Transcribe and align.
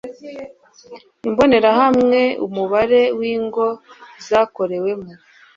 Imbonerahamwe 1.27 2.21
Umubare 2.45 3.01
w 3.17 3.19
ingo 3.33 3.67
zakorewemo 4.27 5.11